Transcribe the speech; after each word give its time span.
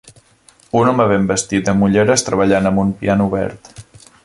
Un 0.79 0.89
home 0.91 1.05
ben 1.11 1.27
vestit 1.33 1.69
amb 1.73 1.87
ulleres 1.89 2.27
treballant 2.31 2.71
amb 2.71 2.85
un 2.87 2.97
piano 3.03 3.31
obert. 3.33 3.71